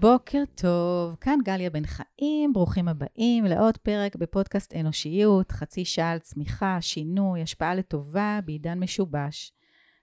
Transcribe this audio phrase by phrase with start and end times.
[0.00, 6.18] בוקר טוב, כאן גליה בן חיים, ברוכים הבאים לעוד פרק בפודקאסט אנושיות, חצי שעה על
[6.18, 9.52] צמיחה, שינוי, השפעה לטובה בעידן משובש.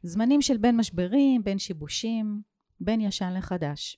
[0.04, 2.42] זמנים של בין משברים, בין שיבושים,
[2.80, 3.98] בין ישן לחדש.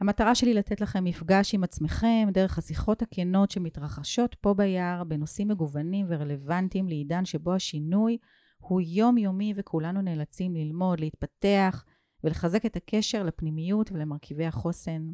[0.00, 6.06] המטרה שלי לתת לכם מפגש עם עצמכם דרך השיחות הכנות שמתרחשות פה ביער בנושאים מגוונים
[6.08, 8.18] ורלוונטיים לעידן שבו השינוי
[8.58, 11.84] הוא יומיומי וכולנו נאלצים ללמוד, להתפתח,
[12.24, 15.12] ולחזק את הקשר לפנימיות ולמרכיבי החוסן.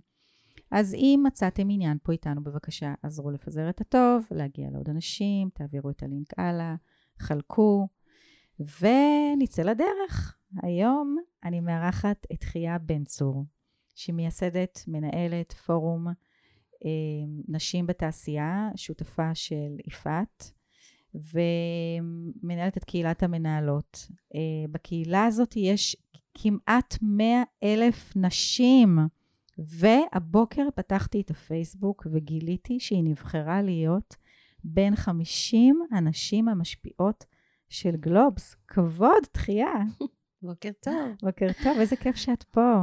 [0.70, 5.90] אז אם מצאתם עניין פה איתנו, בבקשה, עזרו לפזר את הטוב, להגיע לעוד אנשים, תעבירו
[5.90, 6.74] את הלינק הלאה,
[7.18, 7.88] חלקו,
[8.60, 10.36] ונצא לדרך.
[10.62, 13.44] היום אני מארחת את חייה בן צור,
[13.94, 16.06] שהיא מייסדת, מנהלת פורום
[16.84, 16.90] אה,
[17.48, 20.52] נשים בתעשייה, שותפה של יפעת,
[21.14, 24.06] ומנהלת את קהילת המנהלות.
[24.34, 25.96] אה, בקהילה הזאת יש
[26.38, 28.98] כמעט 100 אלף נשים.
[29.58, 34.16] והבוקר פתחתי את הפייסבוק וגיליתי שהיא נבחרה להיות
[34.64, 37.24] בין 50 הנשים המשפיעות
[37.68, 38.56] של גלובס.
[38.68, 39.72] כבוד, תחייה.
[40.42, 40.94] בוקר טוב.
[41.22, 42.82] בוקר טוב, איזה כיף שאת פה.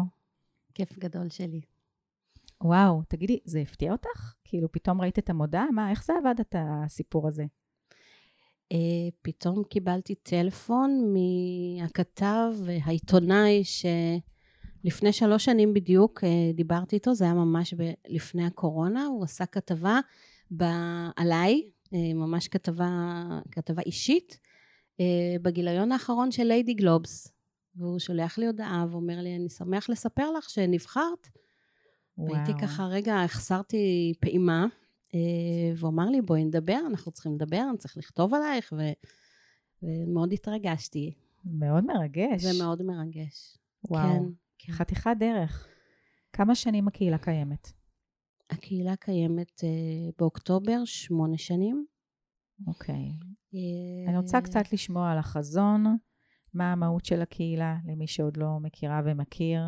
[0.73, 1.61] כיף גדול שלי.
[2.61, 4.33] וואו, תגידי, זה הפתיע אותך?
[4.43, 5.65] כאילו, פתאום ראית את המודעה?
[5.71, 7.45] מה, איך זה עבד, את הסיפור הזה?
[8.73, 8.77] אה,
[9.21, 17.73] פתאום קיבלתי טלפון מהכתב, העיתונאי, שלפני שלוש שנים בדיוק אה, דיברתי איתו, זה היה ממש
[17.73, 19.99] ב- לפני הקורונה, הוא עשה כתבה
[20.57, 24.39] ב- עליי, אה, ממש כתבה, כתבה אישית,
[25.41, 27.33] בגיליון האחרון של ליידי גלובס.
[27.75, 31.27] והוא שולח לי הודעה ואומר לי, אני שמח לספר לך שנבחרת.
[32.17, 32.31] וואו.
[32.33, 34.65] והייתי ככה, רגע, החסרתי פעימה.
[35.13, 35.19] אה,
[35.75, 38.81] והוא אמר לי, בואי נדבר, אנחנו צריכים לדבר, אני צריך לכתוב עלייך, ו...
[39.83, 41.13] ומאוד התרגשתי.
[41.45, 42.41] מאוד מרגש.
[42.41, 43.57] זה מאוד מרגש.
[43.89, 44.23] וואו, כן,
[44.57, 44.73] כן.
[44.73, 45.67] חתיכת דרך.
[46.33, 47.71] כמה שנים הקהילה קיימת?
[48.49, 51.85] הקהילה קיימת uh, באוקטובר, שמונה שנים.
[52.67, 53.11] אוקיי.
[53.53, 55.97] Uh, אני רוצה קצת לשמוע על החזון,
[56.53, 59.61] מה המהות של הקהילה, למי שעוד לא מכירה ומכיר.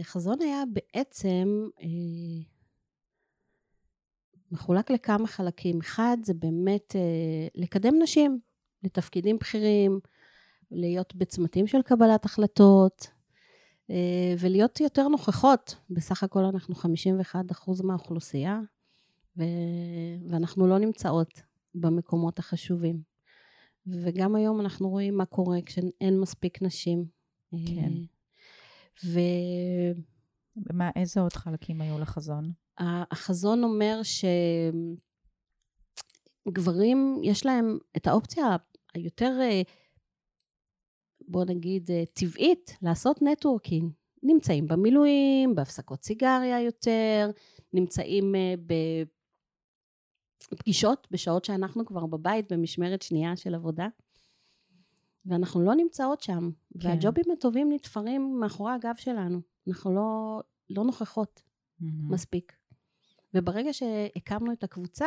[0.00, 2.57] החזון היה בעצם uh,
[4.52, 5.80] מחולק לכמה חלקים.
[5.80, 8.40] אחד, זה באמת אה, לקדם נשים
[8.82, 10.00] לתפקידים בכירים,
[10.70, 13.06] להיות בצמתים של קבלת החלטות,
[13.90, 15.74] אה, ולהיות יותר נוכחות.
[15.90, 18.60] בסך הכל אנחנו 51% מהאוכלוסייה,
[19.36, 19.42] ו...
[20.28, 21.42] ואנחנו לא נמצאות
[21.74, 23.02] במקומות החשובים.
[23.86, 27.04] וגם היום אנחנו רואים מה קורה כשאין מספיק נשים.
[27.50, 27.92] כן.
[29.04, 29.20] ו...
[30.56, 32.52] ומה, איזה עוד חלקים היו לחזון?
[32.78, 34.00] החזון אומר
[36.46, 38.56] שגברים, יש להם את האופציה
[38.94, 39.62] היותר, אה,
[41.28, 43.92] בוא נגיד, אה, טבעית, לעשות נטוורקינג.
[44.22, 47.30] נמצאים במילואים, בהפסקות סיגריה יותר,
[47.72, 48.54] נמצאים אה,
[50.52, 53.88] בפגישות בשעות שאנחנו כבר בבית במשמרת שנייה של עבודה.
[55.26, 56.50] ואנחנו לא נמצאות שם,
[56.80, 56.88] כן.
[56.88, 59.40] והג'ובים הטובים נתפרים מאחורי הגב שלנו.
[59.68, 60.40] אנחנו לא,
[60.70, 61.84] לא נוכחות mm-hmm.
[61.84, 62.57] מספיק.
[63.34, 65.06] וברגע שהקמנו את הקבוצה,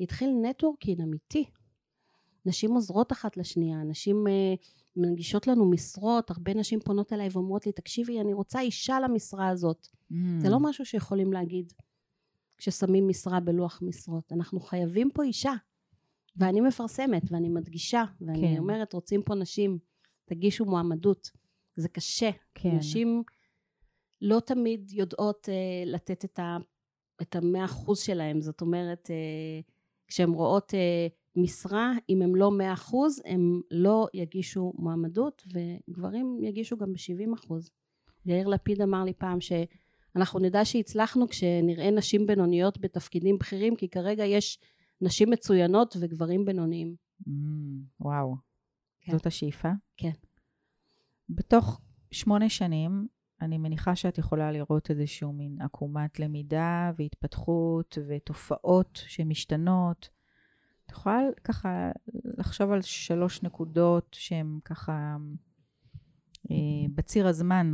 [0.00, 1.44] התחיל נטוורקינג אמיתי.
[2.46, 7.72] נשים עוזרות אחת לשנייה, נשים uh, מנגישות לנו משרות, הרבה נשים פונות אליי ואומרות לי,
[7.72, 9.86] תקשיבי, אני רוצה אישה למשרה הזאת.
[10.12, 10.14] Mm.
[10.38, 11.72] זה לא משהו שיכולים להגיד
[12.58, 14.32] כששמים משרה בלוח משרות.
[14.32, 15.52] אנחנו חייבים פה אישה.
[16.36, 18.58] ואני מפרסמת, ואני מדגישה, ואני כן.
[18.58, 19.78] אומרת, רוצים פה נשים,
[20.24, 21.30] תגישו מועמדות.
[21.74, 22.30] זה קשה.
[22.54, 22.76] כן.
[22.76, 23.22] נשים
[24.22, 26.56] לא תמיד יודעות uh, לתת את ה...
[27.22, 29.60] את המאה אחוז שלהם, זאת אומרת, אה,
[30.08, 31.06] כשהן רואות אה,
[31.36, 37.70] משרה, אם הם לא מאה אחוז, הם לא יגישו מועמדות, וגברים יגישו גם בשבעים אחוז.
[38.26, 44.24] יאיר לפיד אמר לי פעם שאנחנו נדע שהצלחנו כשנראה נשים בינוניות בתפקידים בכירים, כי כרגע
[44.24, 44.58] יש
[45.00, 46.94] נשים מצוינות וגברים בינוניים.
[47.20, 47.30] Mm,
[48.00, 48.36] וואו.
[49.00, 49.12] כן.
[49.12, 49.68] זאת השאיפה?
[49.96, 50.10] כן.
[51.28, 51.80] בתוך
[52.10, 53.06] שמונה שנים
[53.40, 60.08] אני מניחה שאת יכולה לראות איזשהו מין עקומת למידה והתפתחות ותופעות שמשתנות.
[60.86, 61.90] את יכולה ככה
[62.24, 65.16] לחשוב על שלוש נקודות שהן ככה
[66.50, 67.70] אה, בציר הזמן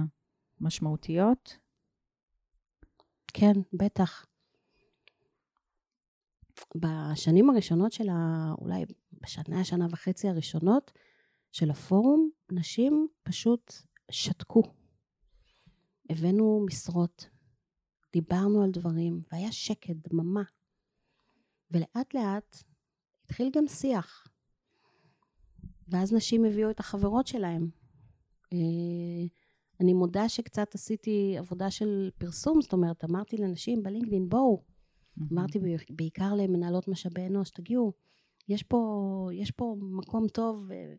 [0.60, 1.58] משמעותיות?
[3.34, 4.26] כן, בטח.
[6.76, 8.52] בשנים הראשונות של ה...
[8.58, 8.84] אולי
[9.22, 10.92] בשנה, שנה וחצי הראשונות
[11.52, 13.72] של הפורום, נשים פשוט
[14.10, 14.81] שתקו.
[16.12, 17.28] הבאנו משרות,
[18.12, 20.42] דיברנו על דברים, והיה שקט, דממה.
[21.70, 22.62] ולאט לאט
[23.24, 24.26] התחיל גם שיח.
[25.88, 27.70] ואז נשים הביאו את החברות שלהם.
[28.52, 29.26] אה,
[29.80, 34.62] אני מודה שקצת עשיתי עבודה של פרסום, זאת אומרת, אמרתי לנשים בלינקדאין, בואו,
[35.32, 35.58] אמרתי
[35.90, 37.92] בעיקר למנהלות משאבי אנוש, תגיעו,
[38.48, 40.94] יש פה, יש פה מקום טוב אה,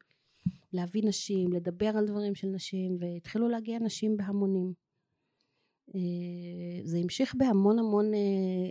[0.74, 4.74] להביא נשים, לדבר על דברים של נשים, והתחילו להגיע נשים בהמונים.
[5.96, 8.20] אה, זה המשיך בהמון המון אה,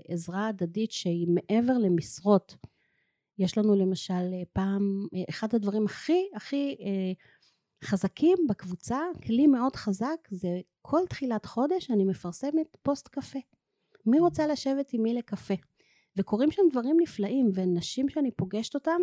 [0.08, 2.56] עזרה הדדית שהיא מעבר למשרות.
[3.38, 4.22] יש לנו למשל
[4.52, 6.76] פעם, אחד הדברים הכי הכי
[7.84, 13.38] חזקים בקבוצה, כלי מאוד חזק, זה כל תחילת חודש אני מפרסמת פוסט קפה.
[14.06, 15.54] מי רוצה לשבת עם מי לקפה?
[16.16, 19.00] וקורים שם דברים נפלאים, ונשים שאני פוגשת אותן,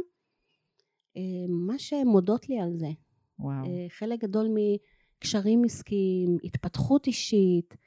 [1.17, 2.89] אה, מה שהן מודות לי על זה.
[3.39, 3.65] וואו.
[3.65, 7.77] אה, חלק גדול מקשרים עסקיים, התפתחות אישית,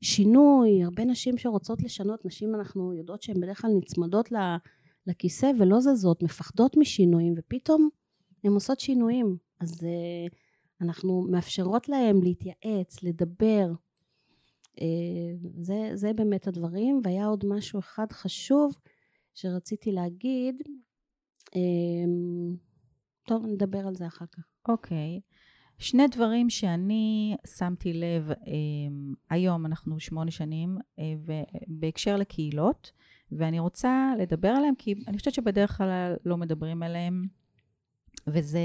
[0.00, 4.32] שינוי, הרבה נשים שרוצות לשנות, נשים אנחנו יודעות שהן בדרך כלל נצמדות
[5.06, 7.88] לכיסא ולא זזות, מפחדות משינויים, ופתאום
[8.44, 9.36] הן עושות שינויים.
[9.60, 10.34] אז uh,
[10.80, 13.72] אנחנו מאפשרות להם להתייעץ, לדבר.
[14.76, 14.80] Uh,
[15.60, 17.00] זה, זה באמת הדברים.
[17.04, 18.74] והיה עוד משהו אחד חשוב
[19.34, 20.62] שרציתי להגיד.
[21.50, 21.58] Uh,
[23.26, 24.42] טוב, נדבר על זה אחר כך.
[24.68, 25.20] אוקיי.
[25.20, 25.37] Okay.
[25.78, 31.00] שני דברים שאני שמתי לב, um, היום אנחנו שמונה שנים, uh,
[31.66, 32.92] בהקשר לקהילות,
[33.32, 37.26] ואני רוצה לדבר עליהם, כי אני חושבת שבדרך כלל לא מדברים עליהם,
[38.26, 38.60] וזה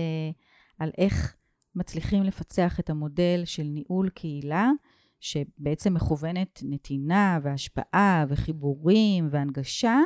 [0.80, 1.36] על איך
[1.76, 4.72] מצליחים לפצח את המודל של ניהול קהילה,
[5.20, 10.00] שבעצם מכוונת נתינה והשפעה וחיבורים והנגשה,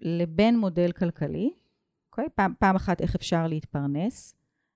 [0.00, 1.50] לבין מודל כלכלי.
[2.10, 2.28] אוקיי?
[2.34, 4.34] פעם, פעם אחת איך אפשר להתפרנס.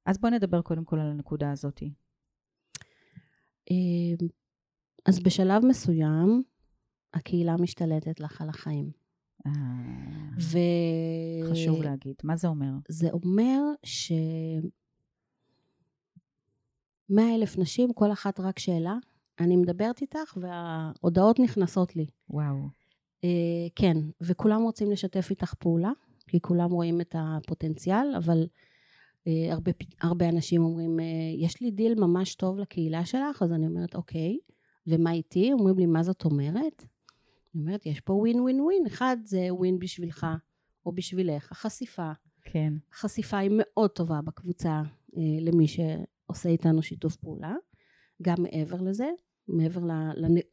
[0.09, 1.83] אז בואו נדבר קודם כל על הנקודה הזאת.
[3.71, 4.29] אמ,
[5.07, 6.43] אז בשלב מסוים,
[7.15, 8.91] הקהילה משתלטת לך על החיים.
[9.47, 9.53] אה,
[10.41, 10.59] ו...
[11.51, 12.15] חשוב להגיד.
[12.25, 12.71] מה זה אומר?
[12.89, 14.13] זה אומר ש...
[17.11, 18.97] מאה אלף נשים, כל אחת רק שאלה.
[19.41, 22.07] אני מדברת איתך וההודעות נכנסות לי.
[22.31, 22.69] וואו.
[23.25, 23.29] Uh,
[23.77, 25.91] כן, וכולם רוצים לשתף איתך פעולה,
[26.27, 28.47] כי כולם רואים את הפוטנציאל, אבל
[29.51, 31.03] הרבה, הרבה אנשים אומרים, אה,
[31.45, 34.39] יש לי דיל ממש טוב לקהילה שלך, אז אני אומרת, אוקיי,
[34.87, 35.53] ומה איתי?
[35.53, 36.85] אומרים לי, מה זאת אומרת?
[37.55, 38.87] אני אומרת, יש פה win ווין ווין.
[38.87, 40.27] אחד זה ווין בשבילך,
[40.87, 42.13] או בשבילך, החשיפה.
[42.43, 42.73] כן.
[42.93, 44.83] החשיפה היא מאוד טובה בקבוצה
[45.17, 47.55] אה, למי שעושה איתנו שיתוף פעולה.
[48.23, 49.09] גם מעבר לזה,
[49.49, 49.81] מעבר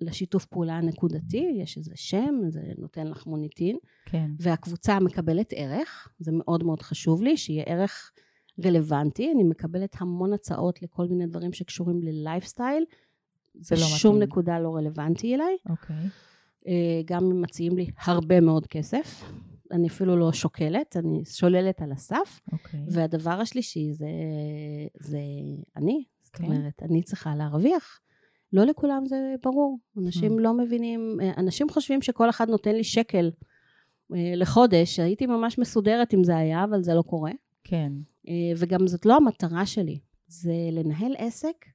[0.01, 3.77] לשיתוף פעולה הנקודתי, יש איזה שם, זה נותן לך מוניטין.
[4.05, 4.31] כן.
[4.39, 8.11] והקבוצה מקבלת ערך, זה מאוד מאוד חשוב לי, שיהיה ערך
[8.65, 9.31] רלוונטי.
[9.31, 12.83] אני מקבלת המון הצעות לכל מיני דברים שקשורים ללייפסטייל.
[13.53, 13.97] זה לא מתאים.
[13.97, 15.57] שום נקודה לא רלוונטי אליי.
[15.69, 15.95] אוקיי.
[15.95, 16.35] Okay.
[16.67, 19.23] אה, גם מציעים לי הרבה מאוד כסף,
[19.71, 22.39] אני אפילו לא שוקלת, אני שוללת על הסף.
[22.49, 22.53] Okay.
[22.53, 22.79] אוקיי.
[22.91, 24.07] והדבר השלישי זה,
[24.99, 25.19] זה
[25.77, 26.37] אני, זאת okay.
[26.37, 26.43] כן.
[26.43, 27.99] אומרת, אני צריכה להרוויח.
[28.53, 30.41] לא לכולם זה ברור, אנשים mm.
[30.41, 33.31] לא מבינים, אה, אנשים חושבים שכל אחד נותן לי שקל
[34.15, 37.31] אה, לחודש, הייתי ממש מסודרת אם זה היה, אבל זה לא קורה.
[37.67, 37.91] כן.
[38.57, 41.65] וגם זאת לא המטרה שלי, זה לנהל עסק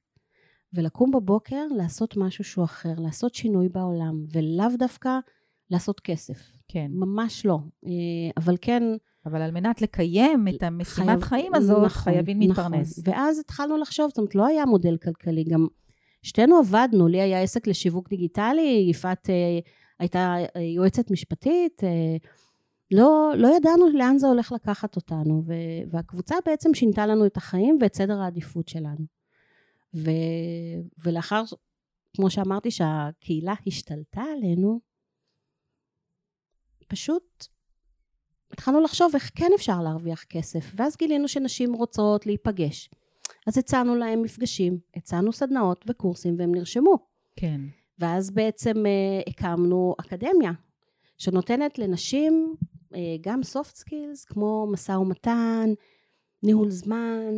[0.73, 5.09] ולקום בבוקר לעשות משהו שהוא אחר, לעשות שינוי בעולם, ולאו דווקא
[5.69, 6.57] לעשות כסף.
[6.67, 6.91] כן.
[6.93, 7.59] ממש לא.
[7.85, 7.91] אה,
[8.37, 8.83] אבל כן...
[9.25, 12.99] אבל על מנת לקיים את המשימת חייב, חיים הזאת, נכון, חייבים להתפרנס.
[12.99, 13.13] נכון.
[13.13, 15.67] ואז התחלנו לחשוב, זאת אומרת, לא היה מודל כלכלי, גם
[16.23, 19.59] שתינו עבדנו, לי היה עסק לשיווק דיגיטלי, יפעת אה,
[19.99, 22.17] הייתה אה, יועצת משפטית, אה,
[22.91, 25.43] לא, לא ידענו לאן זה הולך לקחת אותנו,
[25.91, 29.05] והקבוצה בעצם שינתה לנו את החיים ואת סדר העדיפות שלנו.
[29.95, 30.09] ו,
[31.03, 31.43] ולאחר,
[32.15, 34.79] כמו שאמרתי, שהקהילה השתלטה עלינו,
[36.87, 37.47] פשוט
[38.51, 42.89] התחלנו לחשוב איך כן אפשר להרוויח כסף, ואז גילינו שנשים רוצות להיפגש.
[43.47, 46.97] אז הצענו להם מפגשים, הצענו סדנאות וקורסים והם נרשמו.
[47.35, 47.61] כן.
[47.99, 50.51] ואז בעצם uh, הקמנו אקדמיה,
[51.17, 52.55] שנותנת לנשים
[53.21, 55.69] גם soft skills, כמו משא ומתן,
[56.43, 57.33] ניהול זמן,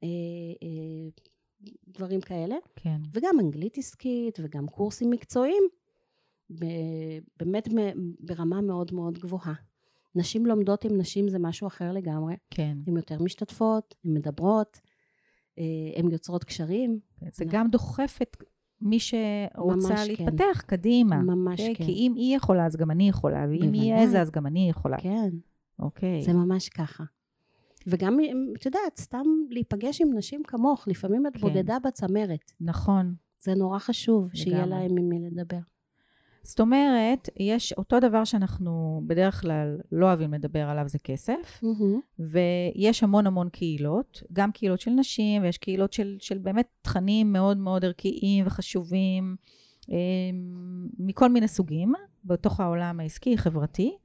[0.00, 2.56] uh, uh, דברים כאלה.
[2.76, 3.00] כן.
[3.12, 5.62] וגם אנגלית עסקית וגם קורסים מקצועיים,
[7.36, 7.68] באמת
[8.20, 9.54] ברמה מאוד מאוד גבוהה.
[10.14, 12.34] נשים לומדות עם נשים זה משהו אחר לגמרי.
[12.50, 12.78] כן.
[12.86, 14.80] הן יותר משתתפות, הן מדברות,
[15.58, 15.64] אה,
[15.96, 17.00] הן יוצרות קשרים.
[17.32, 18.36] זה גם דוחף את
[18.80, 20.76] מי שרוצה להתפתח כן.
[20.76, 21.16] קדימה.
[21.16, 21.74] ממש okay?
[21.74, 21.84] כן.
[21.84, 24.96] כי אם היא יכולה, אז גם אני יכולה, ואם היא איזה, אז גם אני יכולה.
[24.96, 25.30] כן.
[25.78, 26.22] אוקיי.
[26.22, 27.04] זה ממש ככה.
[27.86, 28.18] וגם,
[28.56, 31.40] את יודעת, סתם להיפגש עם נשים כמוך, לפעמים את כן.
[31.40, 32.52] בודדה בצמרת.
[32.60, 33.14] נכון.
[33.40, 34.36] זה נורא חשוב לגמרי.
[34.36, 35.58] שיהיה להם עם מי לדבר.
[36.46, 42.22] זאת אומרת, יש אותו דבר שאנחנו בדרך כלל לא אוהבים לדבר עליו, זה כסף, Mm-hmm.
[42.32, 47.56] ויש המון המון קהילות, גם קהילות של נשים, ויש קהילות של, של באמת תכנים מאוד
[47.56, 49.36] מאוד ערכיים וחשובים,
[49.90, 49.96] אה,
[50.98, 51.92] מכל מיני סוגים,
[52.24, 53.96] בתוך העולם העסקי, חברתי,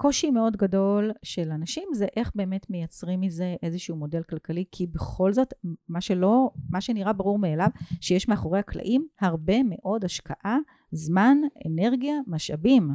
[0.00, 5.32] וקושי מאוד גדול של אנשים זה איך באמת מייצרים מזה איזשהו מודל כלכלי, כי בכל
[5.32, 5.54] זאת,
[5.88, 7.68] מה שלא, מה שנראה ברור מאליו,
[8.00, 10.58] שיש מאחורי הקלעים הרבה מאוד השקעה,
[10.92, 12.90] זמן, אנרגיה, משאבים.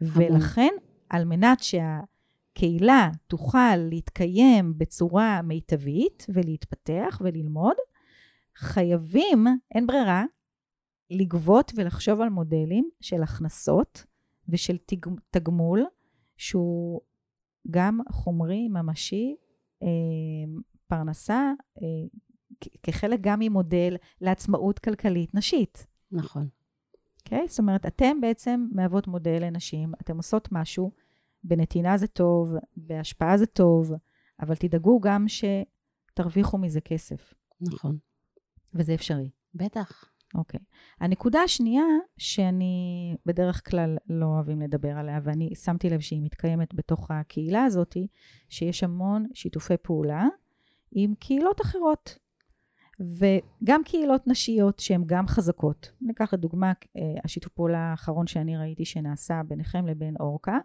[0.00, 0.70] ולכן,
[1.08, 7.76] על מנת שהקהילה תוכל להתקיים בצורה מיטבית ולהתפתח וללמוד,
[8.56, 10.24] חייבים, אין ברירה,
[11.10, 14.04] לגבות ולחשוב על מודלים של הכנסות
[14.48, 15.84] ושל תג, תגמול
[16.36, 17.00] שהוא
[17.70, 19.36] גם חומרי, ממשי,
[19.82, 19.88] אה,
[20.86, 21.86] פרנסה, אה,
[22.82, 25.86] כחלק גם ממודל לעצמאות כלכלית נשית.
[26.12, 26.48] נכון.
[27.24, 27.48] אוקיי?
[27.48, 30.90] זאת אומרת, אתם בעצם מהוות מודל לנשים, אתם עושות משהו,
[31.44, 33.92] בנתינה זה טוב, בהשפעה זה טוב,
[34.40, 37.98] אבל תדאגו גם שתרוויחו מזה כסף, נכון.
[38.74, 39.30] וזה אפשרי.
[39.54, 40.11] בטח.
[40.34, 40.60] אוקיי.
[41.00, 41.84] הנקודה השנייה,
[42.18, 47.96] שאני בדרך כלל לא אוהבים לדבר עליה, ואני שמתי לב שהיא מתקיימת בתוך הקהילה הזאת,
[48.48, 50.26] שיש המון שיתופי פעולה
[50.92, 52.18] עם קהילות אחרות.
[53.00, 55.92] וגם קהילות נשיות שהן גם חזקות.
[56.00, 60.58] ניקח לדוגמה, אה, השיתוף פעולה האחרון שאני ראיתי שנעשה ביניכם לבין אורקה,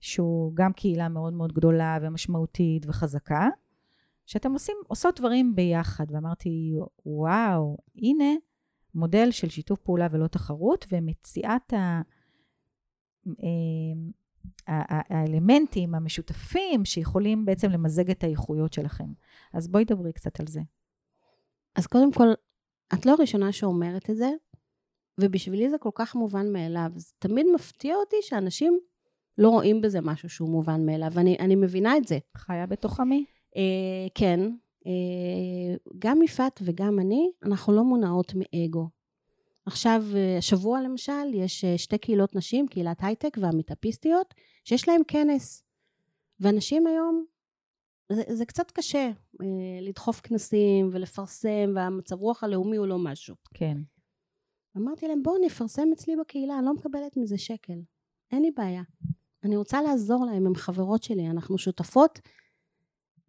[0.00, 3.48] שהוא גם קהילה מאוד מאוד גדולה ומשמעותית וחזקה,
[4.26, 6.04] שאתם עושים, עושות דברים ביחד.
[6.10, 6.74] ואמרתי,
[7.06, 8.34] וואו, הנה
[8.94, 12.02] מודל של שיתוף פעולה ולא תחרות, ומציאת ה...
[13.28, 13.98] אה,
[14.68, 19.12] האלמנטים המשותפים שיכולים בעצם למזג את האיכויות שלכם.
[19.52, 20.60] אז בואי דברי קצת על זה.
[21.76, 22.28] אז קודם כל,
[22.94, 24.30] את לא הראשונה שאומרת את זה,
[25.20, 26.90] ובשבילי זה כל כך מובן מאליו.
[26.96, 28.78] זה תמיד מפתיע אותי שאנשים
[29.38, 32.18] לא רואים בזה משהו שהוא מובן מאליו, ואני אני מבינה את זה.
[32.36, 33.24] חיה בתוך עמי?
[33.56, 34.40] אה, כן,
[35.98, 38.88] גם יפעת וגם אני, אנחנו לא מונעות מאגו.
[39.68, 45.64] עכשיו, אה, השבוע למשל, יש אה, שתי קהילות נשים, קהילת הייטק והמיטאפיסטיות, שיש להם כנס.
[46.40, 47.24] ואנשים היום,
[48.12, 49.10] זה, זה קצת קשה
[49.42, 49.46] אה,
[49.80, 53.34] לדחוף כנסים ולפרסם, והמצב רוח הלאומי הוא לא משהו.
[53.54, 53.76] כן.
[54.76, 57.80] אמרתי להם, בואו נפרסם אצלי בקהילה, אני לא מקבלת מזה שקל.
[58.32, 58.82] אין לי בעיה.
[59.44, 62.18] אני רוצה לעזור להם, הם חברות שלי, אנחנו שותפות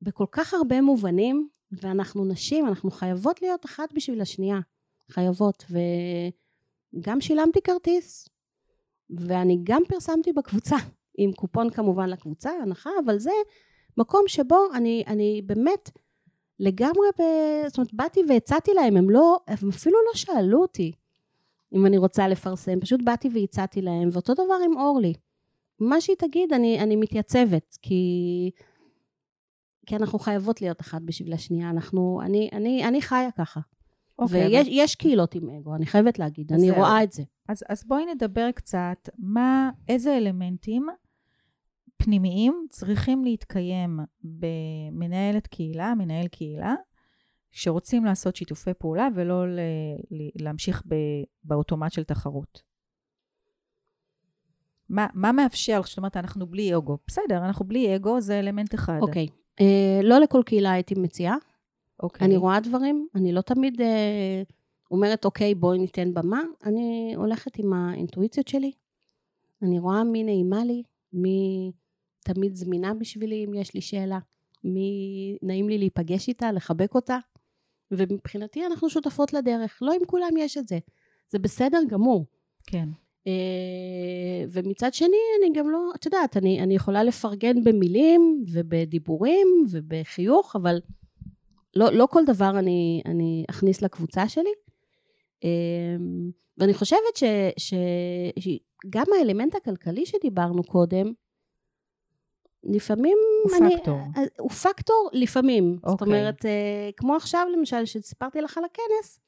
[0.02, 4.60] בכל כך הרבה מובנים, ואנחנו נשים, אנחנו חייבות להיות אחת בשביל השנייה.
[5.10, 5.66] חייבות.
[6.94, 8.30] וגם שילמתי כרטיס,
[9.10, 10.76] ואני גם פרסמתי בקבוצה,
[11.18, 13.32] עם קופון כמובן לקבוצה, הנחה, אבל זה
[13.98, 15.90] מקום שבו אני, אני באמת
[16.60, 17.24] לגמרי, ב...
[17.68, 20.92] זאת אומרת, באתי והצעתי להם, הם לא, הם אפילו לא שאלו אותי
[21.74, 25.14] אם אני רוצה לפרסם, פשוט באתי והצעתי להם, ואותו דבר עם אורלי.
[25.80, 28.52] מה שהיא תגיד, אני, אני מתייצבת, כי,
[29.90, 33.60] כי אנחנו חייבות להיות אחת בשביל השנייה, אנחנו, אני, אני, אני חיה ככה.
[34.20, 36.72] אוקיי, ויש אבל- יש קהילות עם אגו, אני חייבת להגיד, אני.
[36.72, 37.24] רואה את זה.
[37.50, 40.88] אז, אז בואי נדבר קצת, מה, איזה אלמנטים
[41.98, 46.76] פנימיים צריכים להתקיים במנהלת קהילה, מנהל קהילה,
[47.52, 49.60] שרוצים לעשות שיתופי פעולה ולא ל,
[50.12, 50.96] ל, להמשיך ב,
[51.44, 52.62] באוטומט של תחרות.
[54.90, 56.98] מה, מה מאפשר, זאת אומרת, אנחנו בלי אגו.
[57.08, 59.00] בסדר, אנחנו בלי אגו, זה אלמנט אחד.
[59.02, 59.28] אוקיי.
[59.28, 59.34] אה,
[60.04, 61.36] לא לכל קהילה הייתי מציעה.
[62.04, 62.28] אוקיי.
[62.28, 64.44] אני רואה דברים, אני לא תמיד אה,
[64.92, 66.42] אומרת, אוקיי, בואי ניתן במה.
[66.66, 68.72] אני הולכת עם האינטואיציות שלי.
[69.62, 71.72] אני רואה מי נעימה לי, מי
[72.20, 74.20] תמיד זמינה בשבילי אם יש לי שאלה,
[74.64, 77.18] מי נעים לי להיפגש איתה, לחבק אותה.
[77.92, 79.80] ומבחינתי אנחנו שותפות לדרך.
[79.82, 80.80] לא עם כולם יש את זה.
[81.30, 82.26] זה בסדר גמור.
[82.68, 82.90] כן.
[83.28, 90.56] אה, ומצד שני, אני גם לא, את יודעת, אני, אני יכולה לפרגן במילים ובדיבורים ובחיוך,
[90.56, 90.80] אבל
[91.76, 94.54] לא, לא כל דבר אני, אני אכניס לקבוצה שלי.
[95.44, 95.50] אה,
[96.58, 97.24] ואני חושבת ש,
[97.58, 97.74] ש,
[98.40, 101.14] שגם האלמנט הכלכלי שדיברנו קודם,
[102.64, 103.78] לפעמים הוא אני...
[103.78, 104.00] פקטור.
[104.18, 105.76] אה, הוא פקטור לפעמים.
[105.76, 106.08] זאת אוקיי.
[106.08, 109.20] אומרת, אה, כמו עכשיו למשל, שסיפרתי לך על הכנס,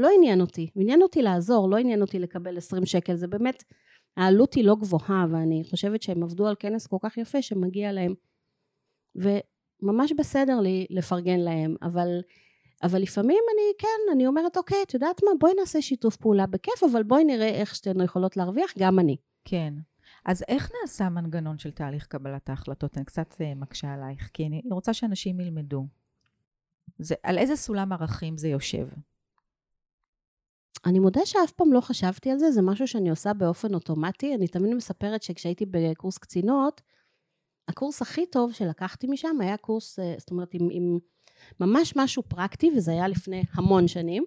[0.00, 0.70] לא עניין אותי.
[0.74, 3.16] עניין אותי לעזור, לא עניין אותי לקבל 20 שקל.
[3.16, 3.64] זה באמת,
[4.16, 8.14] העלות היא לא גבוהה, ואני חושבת שהם עבדו על כנס כל כך יפה שמגיע להם.
[9.14, 12.20] וממש בסדר לי לפרגן להם, אבל,
[12.82, 16.84] אבל לפעמים אני, כן, אני אומרת, אוקיי, את יודעת מה, בואי נעשה שיתוף פעולה בכיף,
[16.92, 19.16] אבל בואי נראה איך שתינו יכולות להרוויח, גם אני.
[19.44, 19.74] כן.
[20.24, 22.96] אז איך נעשה המנגנון של תהליך קבלת ההחלטות?
[22.96, 25.86] אני קצת אה, מקשה עלייך, כי אני רוצה שאנשים ילמדו.
[26.98, 28.88] זה, על איזה סולם ערכים זה יושב?
[30.86, 34.34] אני מודה שאף פעם לא חשבתי על זה, זה משהו שאני עושה באופן אוטומטי.
[34.34, 36.80] אני תמיד מספרת שכשהייתי בקורס קצינות,
[37.68, 40.98] הקורס הכי טוב שלקחתי משם היה קורס, אה, זאת אומרת, עם, עם
[41.60, 44.24] ממש משהו פרקטי, וזה היה לפני המון שנים.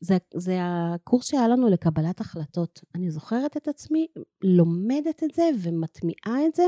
[0.00, 2.80] זה, זה הקורס שהיה לנו לקבלת החלטות.
[2.94, 4.06] אני זוכרת את עצמי,
[4.42, 6.64] לומדת את זה ומטמיעה את זה,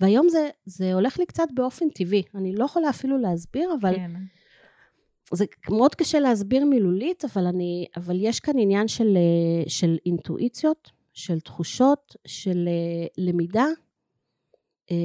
[0.00, 2.22] והיום זה, זה הולך לי קצת באופן טבעי.
[2.34, 3.96] אני לא יכולה אפילו להסביר, אבל...
[3.96, 4.10] כן.
[5.32, 10.90] זה מאוד קשה להסביר מילולית, אבל, אני, אבל יש כאן עניין של, אה, של אינטואיציות,
[11.14, 13.66] של תחושות, של אה, למידה.
[14.90, 14.96] אה,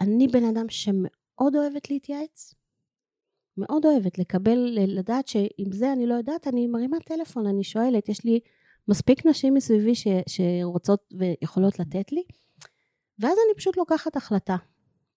[0.00, 2.54] אני בן אדם שמאוד אוהבת להתייעץ,
[3.56, 8.24] מאוד אוהבת לקבל, לדעת שעם זה אני לא יודעת, אני מרימה טלפון, אני שואלת, יש
[8.24, 8.40] לי
[8.88, 12.22] מספיק נשים מסביבי ש, שרוצות ויכולות לתת לי,
[13.18, 14.56] ואז אני פשוט לוקחת החלטה.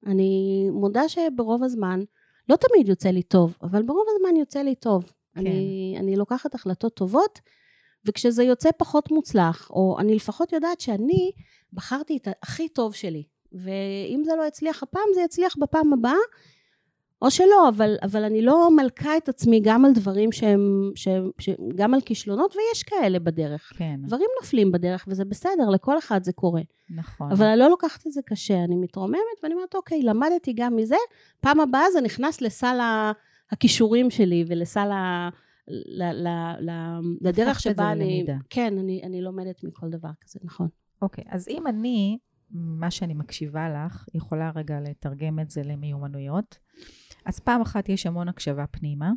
[0.05, 1.99] אני מודה שברוב הזמן,
[2.49, 5.03] לא תמיד יוצא לי טוב, אבל ברוב הזמן יוצא לי טוב.
[5.03, 5.39] כן.
[5.39, 7.39] אני, אני לוקחת החלטות טובות,
[8.05, 11.31] וכשזה יוצא פחות מוצלח, או אני לפחות יודעת שאני
[11.73, 16.13] בחרתי את הכי טוב שלי, ואם זה לא יצליח הפעם, זה יצליח בפעם הבאה,
[17.21, 21.55] או שלא, אבל, אבל אני לא מלכה את עצמי גם על דברים שהם, שהם, שהם,
[21.75, 23.71] גם על כישלונות, ויש כאלה בדרך.
[23.77, 23.99] כן.
[24.03, 26.61] דברים נופלים בדרך, וזה בסדר, לכל אחד זה קורה.
[26.89, 27.31] נכון.
[27.31, 30.95] אבל אני לא לוקחת את זה קשה, אני מתרוממת, ואני אומרת, אוקיי, למדתי גם מזה,
[31.39, 32.79] פעם הבאה זה נכנס לסל
[33.51, 35.29] הכישורים שלי, ולסל ה...
[35.67, 36.27] ל, ל,
[36.59, 36.71] ל,
[37.21, 38.05] לדרך שבה אני...
[38.05, 38.35] ללמידה.
[38.49, 40.67] כן, אני, אני לומדת מכל דבר כזה, נכון.
[41.01, 42.17] אוקיי, אז אם אני,
[42.51, 46.57] מה שאני מקשיבה לך, יכולה רגע לתרגם את זה למיומנויות.
[47.25, 49.11] אז פעם אחת יש המון הקשבה פנימה,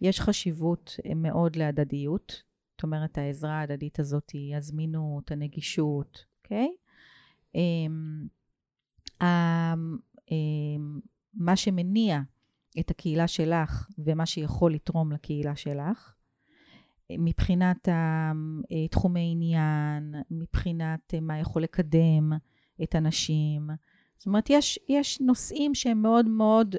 [0.00, 6.68] יש חשיבות אה, מאוד להדדיות, זאת אומרת העזרה ההדדית הזאת היא הזמינות, הנגישות, אוקיי?
[6.68, 6.86] Okay?
[7.54, 8.26] אמ,
[9.22, 11.00] אמ,
[11.34, 12.20] מה שמניע
[12.80, 16.14] את הקהילה שלך ומה שיכול לתרום לקהילה שלך,
[17.10, 18.32] מבחינת אה,
[18.90, 22.32] תחומי עניין, מבחינת אה, מה יכול לקדם
[22.82, 23.70] את הנשים.
[24.18, 26.76] זאת אומרת, יש, יש נושאים שהם מאוד מאוד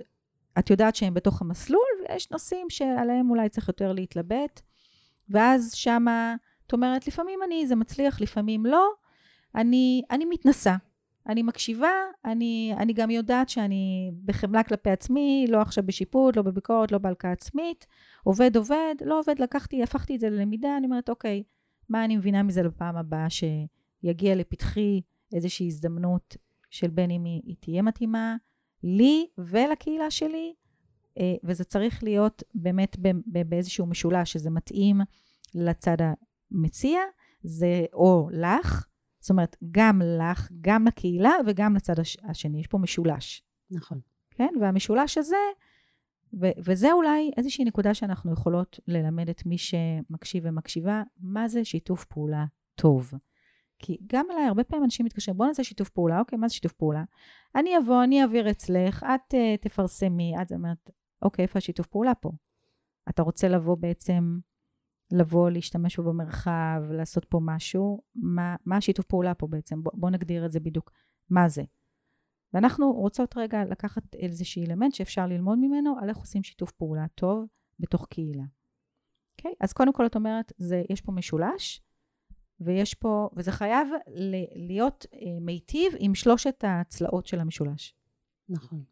[0.59, 4.61] את יודעת שהם בתוך המסלול, ויש נושאים שעליהם אולי צריך יותר להתלבט,
[5.29, 6.35] ואז שמה,
[6.67, 8.89] את אומרת, לפעמים אני, זה מצליח, לפעמים לא,
[9.55, 10.75] אני, אני מתנסה.
[11.27, 11.91] אני מקשיבה,
[12.25, 17.31] אני, אני גם יודעת שאני בחמלה כלפי עצמי, לא עכשיו בשיפוט, לא בביקורת, לא בהלקאה
[17.31, 17.87] עצמית.
[18.23, 21.43] עובד, עובד, לא עובד, לקחתי, הפכתי את זה ללמידה, אני אומרת, אוקיי,
[21.89, 25.01] מה אני מבינה מזה לפעם הבאה שיגיע לפתחי
[25.33, 26.37] איזושהי הזדמנות
[26.69, 28.35] של בין אם היא, היא תהיה מתאימה,
[28.87, 30.53] לי ולקהילה שלי,
[31.17, 35.01] אה, וזה צריך להיות באמת באיזשהו משולש, שזה מתאים
[35.55, 35.97] לצד
[36.51, 36.99] המציע,
[37.43, 38.87] זה או לך,
[39.19, 42.59] זאת אומרת, גם לך, גם לקהילה וגם לצד השני.
[42.59, 43.43] יש פה משולש.
[43.71, 43.99] נכון.
[44.31, 44.53] כן?
[44.61, 45.35] והמשולש הזה,
[46.33, 52.05] ו- וזה אולי איזושהי נקודה שאנחנו יכולות ללמד את מי שמקשיב ומקשיבה, מה זה שיתוף
[52.05, 52.45] פעולה
[52.75, 53.13] טוב.
[53.79, 56.73] כי גם אליי, הרבה פעמים אנשים מתקשרים, בוא נעשה שיתוף פעולה, אוקיי, מה זה שיתוף
[56.73, 57.03] פעולה?
[57.55, 60.89] אני אבוא, אני אעביר אצלך, את uh, תפרסמי, את אומרת,
[61.21, 62.31] אוקיי, איפה השיתוף פעולה פה?
[63.09, 64.39] אתה רוצה לבוא בעצם,
[65.11, 69.83] לבוא, להשתמש במרחב, לעשות פה משהו, מה, מה השיתוף פעולה פה בעצם?
[69.83, 70.91] בוא, בוא נגדיר את זה בדיוק,
[71.29, 71.63] מה זה?
[72.53, 77.45] ואנחנו רוצות רגע לקחת איזשהו אלמנט שאפשר ללמוד ממנו על איך עושים שיתוף פעולה טוב
[77.79, 78.43] בתוך קהילה.
[79.37, 79.53] אוקיי?
[79.61, 81.81] אז קודם כל את אומרת, זה, יש פה משולש,
[82.59, 83.87] ויש פה, וזה חייב
[84.55, 87.95] להיות אה, מיטיב עם שלושת הצלעות של המשולש.
[88.49, 88.83] נכון.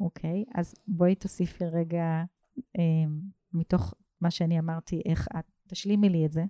[0.00, 2.24] אוקיי, אז בואי תוסיפי רגע
[2.78, 2.82] אה,
[3.52, 6.42] מתוך מה שאני אמרתי, איך את, תשלימי לי את זה.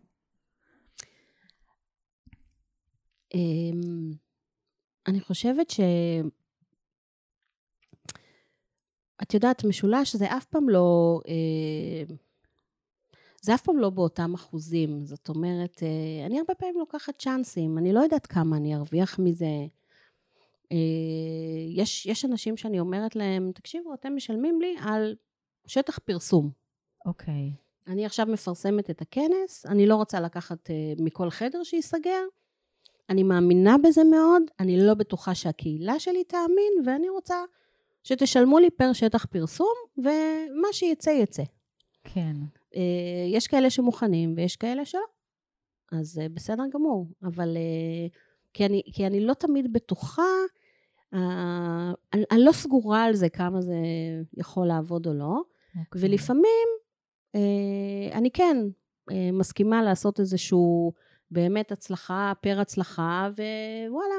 [3.34, 4.12] אמ,
[5.06, 5.80] אני חושבת ש...
[9.22, 11.20] את יודעת, משולש זה אף פעם לא...
[11.28, 12.14] אה,
[13.42, 15.04] זה אף פעם לא באותם אחוזים.
[15.04, 19.66] זאת אומרת, אה, אני הרבה פעמים לוקחת צ'אנסים, אני לא יודעת כמה אני ארוויח מזה.
[20.72, 20.76] אה,
[21.68, 25.16] יש, יש אנשים שאני אומרת להם, תקשיבו, אתם משלמים לי על
[25.66, 26.50] שטח פרסום.
[27.06, 27.34] אוקיי.
[27.34, 27.90] Okay.
[27.92, 32.22] אני עכשיו מפרסמת את הכנס, אני לא רוצה לקחת אה, מכל חדר שייסגר,
[33.08, 37.36] אני מאמינה בזה מאוד, אני לא בטוחה שהקהילה שלי תאמין, ואני רוצה
[38.04, 41.42] שתשלמו לי פר שטח פרסום, ומה שיצא יצא.
[42.04, 42.36] כן.
[42.76, 45.00] אה, יש כאלה שמוכנים ויש כאלה שלא.
[45.92, 48.06] אז אה, בסדר גמור, אבל אה,
[48.52, 50.22] כי אני, כי אני לא תמיד בטוחה,
[52.12, 53.74] אני, אני לא סגורה על זה כמה זה
[54.36, 55.78] יכול לעבוד או לא, okay.
[55.78, 56.00] אוקיי.
[56.04, 56.68] ולפעמים
[58.12, 58.56] אני כן
[59.32, 60.92] מסכימה לעשות איזשהו
[61.30, 63.28] באמת הצלחה פר הצלחה,
[63.88, 64.14] ווואלה,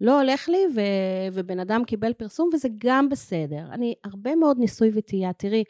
[0.00, 0.80] לא הולך לי, ו,
[1.32, 3.64] ובן אדם קיבל פרסום, וזה גם בסדר.
[3.72, 5.32] אני הרבה מאוד ניסוי וטעייה.
[5.32, 5.64] תראי,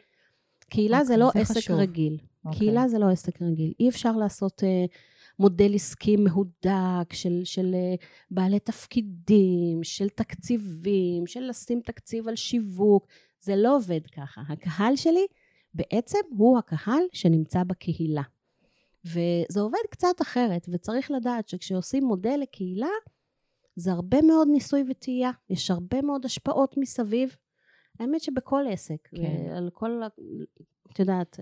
[0.71, 1.79] קהילה okay, זה לא זה עסק חשוב.
[1.79, 2.17] רגיל.
[2.47, 2.57] Okay.
[2.57, 3.73] קהילה זה לא עסק רגיל.
[3.79, 4.91] אי אפשר לעשות uh,
[5.39, 13.07] מודל עסקי מהודק של, של uh, בעלי תפקידים, של תקציבים, של לשים תקציב על שיווק.
[13.39, 14.41] זה לא עובד ככה.
[14.49, 15.25] הקהל שלי
[15.73, 18.23] בעצם הוא הקהל שנמצא בקהילה.
[19.05, 22.87] וזה עובד קצת אחרת, וצריך לדעת שכשעושים מודל לקהילה,
[23.75, 27.35] זה הרבה מאוד ניסוי וטעייה, יש הרבה מאוד השפעות מסביב.
[28.01, 29.51] האמת שבכל עסק, כן.
[29.55, 30.01] על כל,
[30.91, 31.39] את יודעת,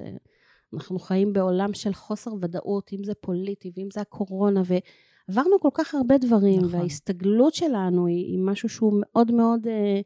[0.73, 5.95] אנחנו חיים בעולם של חוסר ודאות, אם זה פוליטי ואם זה הקורונה, ועברנו כל כך
[5.95, 6.79] הרבה דברים, נכון.
[6.79, 9.67] וההסתגלות שלנו היא, היא משהו שהוא מאוד מאוד...
[9.67, 10.01] אה,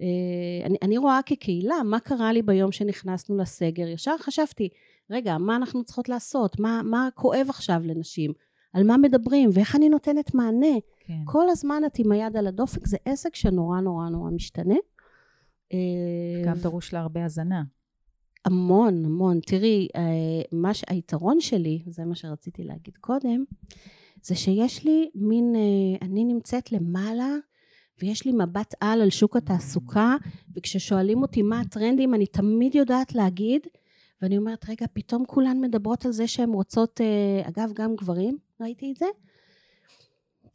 [0.00, 3.88] אה, אני, אני רואה כקהילה, מה קרה לי ביום שנכנסנו לסגר?
[3.88, 4.68] ישר חשבתי,
[5.10, 6.60] רגע, מה אנחנו צריכות לעשות?
[6.60, 8.32] מה, מה כואב עכשיו לנשים?
[8.72, 9.50] על מה מדברים?
[9.52, 10.76] ואיך אני נותנת מענה?
[11.00, 11.14] כן.
[11.24, 14.74] כל הזמן את עם היד על הדופק, זה עסק שנורא נורא נורא משתנה.
[15.72, 17.62] אה, גם דרוש לה הרבה הזנה.
[18.44, 19.40] המון, המון.
[19.40, 20.02] תראי, אה,
[20.52, 20.84] מה ש...
[20.88, 23.44] היתרון שלי, זה מה שרציתי להגיד קודם,
[24.22, 25.54] זה שיש לי מין,
[26.02, 27.36] אני נמצאת למעלה
[28.02, 30.16] ויש לי מבט על על שוק התעסוקה,
[30.56, 33.66] וכששואלים אותי מה הטרנדים, אני תמיד יודעת להגיד,
[34.22, 38.92] ואני אומרת, רגע, פתאום כולן מדברות על זה שהן רוצות, אה, אגב, גם גברים, ראיתי
[38.92, 39.06] את זה,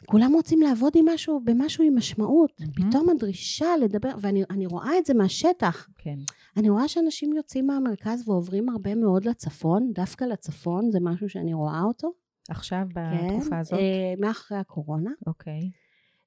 [0.06, 2.52] כולם רוצים לעבוד עם משהו, במשהו עם משמעות.
[2.62, 2.90] Mm-hmm.
[2.90, 5.88] פתאום הדרישה לדבר, ואני רואה את זה מהשטח.
[5.98, 6.18] כן.
[6.58, 11.82] אני רואה שאנשים יוצאים מהמרכז ועוברים הרבה מאוד לצפון, דווקא לצפון, זה משהו שאני רואה
[11.82, 12.12] אותו.
[12.50, 13.74] עכשיו, בתקופה כן, הזאת?
[13.74, 15.12] אה, מאחרי הקורונה.
[15.28, 15.72] אוקיי.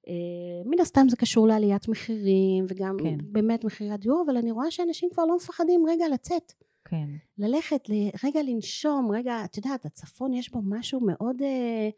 [0.08, 3.16] אה, מן הסתם זה קשור לעליית מחירים וגם כן.
[3.22, 6.52] באמת מחירי הדיור, אבל אני רואה שאנשים כבר לא מפחדים רגע לצאת.
[6.84, 7.08] כן.
[7.38, 7.88] ללכת,
[8.24, 11.88] רגע לנשום, רגע, את יודעת, הצפון יש בו משהו מאוד, אה,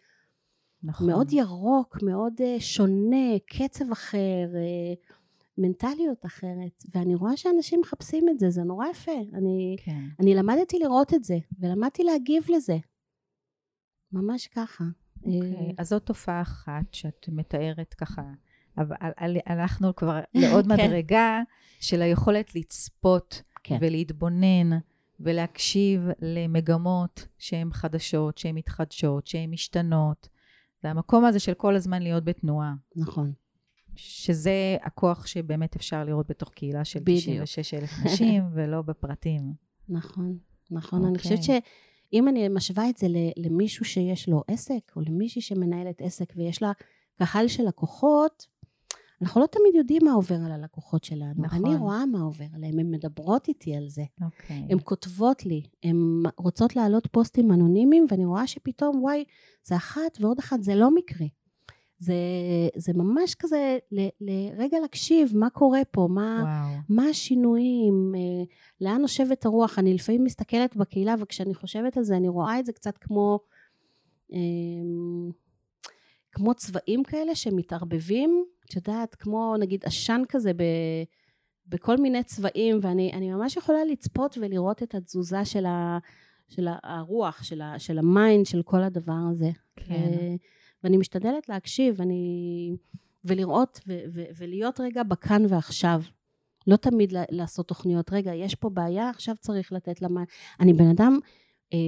[0.82, 1.06] נכון.
[1.06, 4.48] מאוד ירוק, מאוד אה, שונה, קצב אחר,
[5.58, 9.20] מנטליות אחרת, ואני רואה שאנשים מחפשים את זה, זה נורא יפה.
[9.34, 10.04] אני, כן.
[10.20, 12.76] אני למדתי לראות את זה, ולמדתי להגיב לזה.
[14.12, 14.84] ממש ככה.
[15.16, 18.22] אוקיי, okay, אז זאת תופעה אחת שאת מתארת ככה,
[18.78, 20.72] אבל הלכנו כבר לעוד כן.
[20.72, 21.42] מדרגה
[21.80, 23.78] של היכולת לצפות כן.
[23.80, 24.78] ולהתבונן
[25.20, 30.28] ולהקשיב למגמות שהן חדשות, שהן מתחדשות, שהן משתנות.
[30.86, 32.74] זה המקום הזה של כל הזמן להיות בתנועה.
[32.96, 33.32] נכון.
[33.96, 39.54] שזה הכוח שבאמת אפשר לראות בתוך קהילה של 96 אלף נשים, ולא בפרטים.
[39.88, 40.38] נכון,
[40.70, 41.04] נכון.
[41.04, 41.08] Okay.
[41.08, 41.60] אני חושבת אוקיי.
[41.60, 41.62] ש...
[42.12, 46.72] אם אני משווה את זה למישהו שיש לו עסק, או למישהי שמנהלת עסק ויש לה
[47.18, 48.46] קהל של לקוחות,
[49.22, 51.44] אנחנו לא תמיד יודעים מה עובר על הלקוחות שלנו.
[51.44, 51.66] נכון.
[51.66, 54.02] אני רואה מה עובר עליהם, הן מדברות איתי על זה.
[54.22, 54.66] אוקיי.
[54.70, 59.24] הן כותבות לי, הן רוצות להעלות פוסטים אנונימיים, ואני רואה שפתאום, וואי,
[59.64, 61.28] זה אחת ועוד אחת, זה לא מקרי.
[61.98, 62.14] זה,
[62.76, 63.78] זה ממש כזה
[64.20, 66.42] לרגע להקשיב מה קורה פה, מה,
[66.88, 68.44] מה השינויים, אה,
[68.80, 69.78] לאן נושבת הרוח.
[69.78, 73.38] אני לפעמים מסתכלת בקהילה וכשאני חושבת על זה אני רואה את זה קצת כמו,
[74.32, 75.30] אמ,
[76.32, 80.62] כמו צבעים כאלה שמתערבבים, את יודעת, כמו נגיד עשן כזה ב...
[81.68, 85.98] בכל מיני צבעים, ואני ממש יכולה לצפות ולראות את התזוזה של, ה,
[86.48, 89.50] של הרוח, של, ה, של ה mind, של כל הדבר הזה.
[89.76, 89.94] כן.
[89.94, 90.34] ו,
[90.84, 92.72] ואני משתדלת להקשיב אני,
[93.24, 96.02] ולראות ו, ו, ולהיות רגע בכאן ועכשיו.
[96.66, 100.22] לא תמיד לעשות תוכניות, רגע, יש פה בעיה, עכשיו צריך לתת לה מה...
[100.60, 101.18] אני בן אדם
[101.72, 101.78] אה,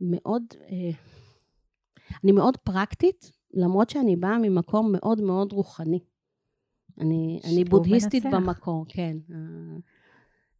[0.00, 0.90] מאוד, אה,
[2.24, 6.00] אני מאוד פרקטית, למרות שאני באה ממקום מאוד מאוד רוחני.
[7.00, 8.36] אני, אני בודהיסטית מנצח.
[8.36, 9.16] במקור, כן.
[9.30, 9.36] אה,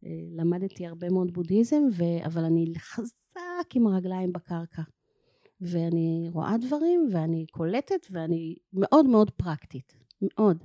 [0.05, 4.81] אה, למדתי הרבה מאוד בודהיזם, ו, אבל אני חזק עם הרגליים בקרקע.
[5.61, 9.93] ואני רואה דברים, ואני קולטת, ואני מאוד מאוד פרקטית.
[10.21, 10.63] מאוד.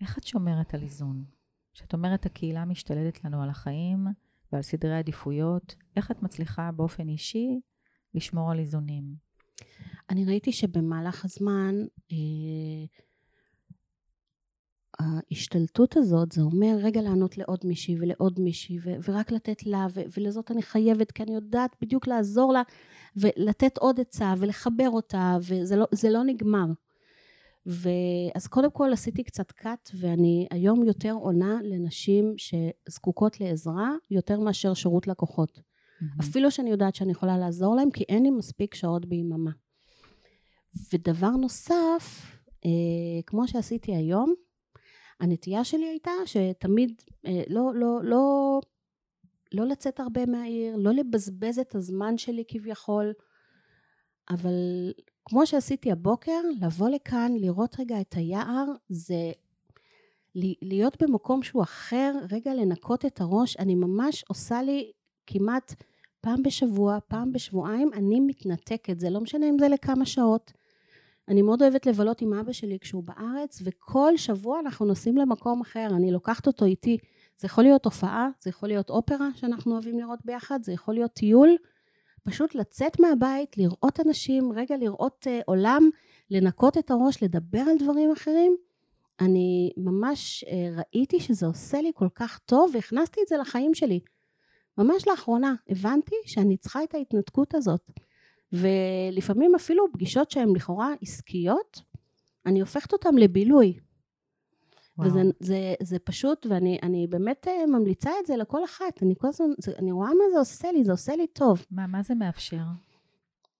[0.00, 1.24] איך את שומרת על איזון?
[1.72, 4.06] כשאת אומרת הקהילה משתלטת לנו על החיים
[4.52, 7.60] ועל סדרי עדיפויות, איך את מצליחה באופן אישי
[8.14, 9.14] לשמור על איזונים?
[10.12, 11.74] אני ראיתי שבמהלך הזמן
[12.12, 12.86] אה,
[14.98, 20.02] ההשתלטות הזאת זה אומר רגע לענות לעוד מישהי ולעוד מישהי ו- ורק לתת לה ו-
[20.16, 22.62] ולזאת אני חייבת כי אני יודעת בדיוק לעזור לה
[23.16, 26.66] ולתת עוד עצה ולחבר אותה וזה לא, לא נגמר.
[27.66, 34.74] ואז קודם כל עשיתי קצת קאט ואני היום יותר עונה לנשים שזקוקות לעזרה יותר מאשר
[34.74, 35.58] שירות לקוחות.
[35.58, 36.24] Mm-hmm.
[36.24, 39.50] אפילו שאני יודעת שאני יכולה לעזור להם כי אין לי מספיק שעות ביממה.
[40.92, 42.32] ודבר נוסף,
[42.64, 44.34] אה, כמו שעשיתי היום,
[45.20, 48.60] הנטייה שלי הייתה שתמיד אה, לא, לא, לא,
[49.52, 53.12] לא לצאת הרבה מהעיר, לא לבזבז את הזמן שלי כביכול,
[54.30, 54.92] אבל
[55.24, 59.32] כמו שעשיתי הבוקר, לבוא לכאן, לראות רגע את היער, זה
[60.62, 64.92] להיות במקום שהוא אחר, רגע לנקות את הראש, אני ממש עושה לי
[65.26, 65.74] כמעט
[66.20, 70.52] פעם בשבוע, פעם בשבועיים, אני מתנתקת, זה לא משנה אם זה לכמה שעות.
[71.28, 75.88] אני מאוד אוהבת לבלות עם אבא שלי כשהוא בארץ, וכל שבוע אנחנו נוסעים למקום אחר,
[75.96, 76.98] אני לוקחת אותו איתי.
[77.36, 81.12] זה יכול להיות הופעה, זה יכול להיות אופרה שאנחנו אוהבים לראות ביחד, זה יכול להיות
[81.12, 81.56] טיול.
[82.22, 85.82] פשוט לצאת מהבית, לראות אנשים, רגע לראות uh, עולם,
[86.30, 88.56] לנקות את הראש, לדבר על דברים אחרים.
[89.20, 94.00] אני ממש uh, ראיתי שזה עושה לי כל כך טוב, והכנסתי את זה לחיים שלי.
[94.78, 97.90] ממש לאחרונה הבנתי שאני צריכה את ההתנתקות הזאת.
[98.52, 101.80] ולפעמים אפילו פגישות שהן לכאורה עסקיות,
[102.46, 103.78] אני הופכת אותן לבילוי.
[104.98, 105.08] וואו.
[105.08, 109.02] וזה זה, זה פשוט, ואני באמת אה, ממליצה את זה לכל אחת.
[109.02, 111.66] אני כל הזמן, זה, אני רואה מה זה עושה לי, זה עושה לי טוב.
[111.70, 112.62] מה, מה זה מאפשר?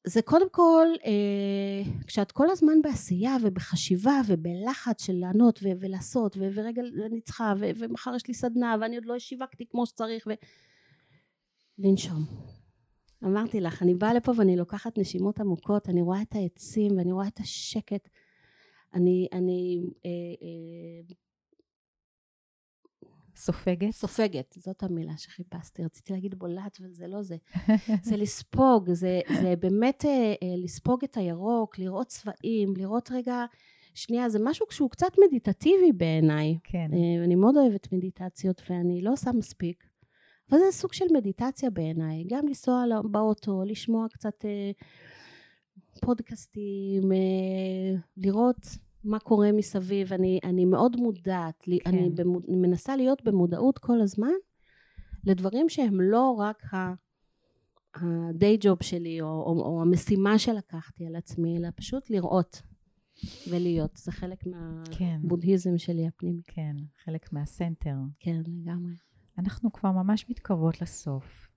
[0.06, 6.48] זה קודם כל, אה, כשאת כל הזמן בעשייה ובחשיבה ובלחץ של לענות ו- ולעשות, ו-
[6.54, 10.32] ורגע אני צריכה, ו- ומחר יש לי סדנה, ואני עוד לא שיווקתי כמו שצריך, ו...
[11.78, 12.24] לנשום.
[13.24, 17.28] אמרתי לך, אני באה לפה ואני לוקחת נשימות עמוקות, אני רואה את העצים ואני רואה
[17.28, 18.08] את השקט.
[18.94, 20.10] אני, אני אה,
[20.42, 21.14] אה,
[23.36, 23.90] סופגת?
[23.90, 25.84] סופגת, זאת המילה שחיפשתי.
[25.84, 27.36] רציתי להגיד בולעת, אבל זה לא זה.
[28.08, 33.44] זה לספוג, זה, זה באמת אה, אה, לספוג את הירוק, לראות צבעים, לראות רגע...
[33.94, 36.58] שנייה, זה משהו שהוא קצת מדיטטיבי בעיניי.
[36.64, 36.90] כן.
[36.92, 39.91] אה, אני מאוד אוהבת מדיטציות ואני לא עושה מספיק.
[40.52, 42.24] אבל זה סוג של מדיטציה בעיניי.
[42.26, 44.70] גם לנסוע באוטו, לשמוע קצת אה,
[46.00, 48.66] פודקאסטים, אה, לראות
[49.04, 50.12] מה קורה מסביב.
[50.12, 51.80] אני, אני מאוד מודעת, כן.
[51.86, 54.32] אני במוד, מנסה להיות במודעות כל הזמן
[55.24, 61.68] לדברים שהם לא רק ה-day job שלי או, או, או המשימה שלקחתי על עצמי, אלא
[61.76, 62.62] פשוט לראות
[63.50, 63.96] ולהיות.
[63.96, 65.78] זה חלק מהבודהיזם כן.
[65.78, 66.42] שלי הפנימי.
[66.46, 67.96] כן, חלק מהסנטר.
[68.20, 69.11] כן, לגמרי.
[69.38, 71.48] אנחנו כבר ממש מתקרבות לסוף.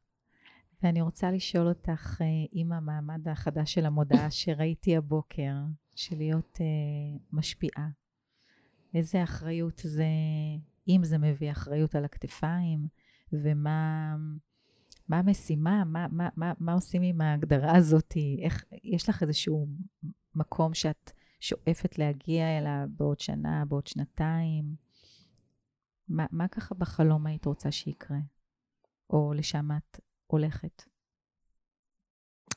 [0.84, 5.54] ואני רוצה לשאול אותך, אה, עם המעמד החדש של המודעה שראיתי הבוקר,
[5.96, 7.88] של להיות uh, משפיעה,
[8.94, 10.06] איזה אחריות זה,
[10.88, 12.88] אם זה מביא אחריות על הכתפיים,
[13.34, 14.16] ומה
[15.10, 19.68] מה המשימה, מה, מה, מה, מה עושים עם ההגדרה הזאת, איך, יש לך איזשהו
[20.36, 24.85] מקום שאת שואפת להגיע אליו בעוד שנה, בעוד שנתיים?
[26.08, 28.18] מה, מה ככה בחלום היית רוצה שיקרה?
[29.10, 30.84] או לשם את הולכת?